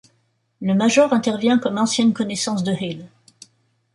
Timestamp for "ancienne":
1.77-2.11